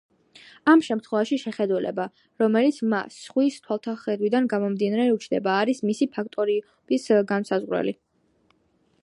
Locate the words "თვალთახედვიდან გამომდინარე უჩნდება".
3.67-5.59